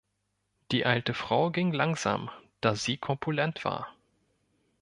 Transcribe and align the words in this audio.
Die 0.71 0.83
alte 0.83 1.13
Frau 1.13 1.51
ging 1.51 1.73
langsam, 1.73 2.31
da 2.59 2.73
sie 2.73 2.97
korpulent 2.97 3.63
war. 3.63 3.93